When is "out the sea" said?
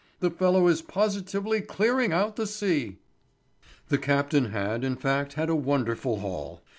2.11-2.97